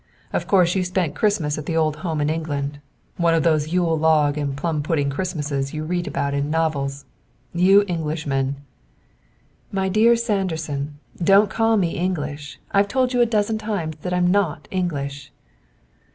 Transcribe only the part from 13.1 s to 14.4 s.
you a dozen times that I'm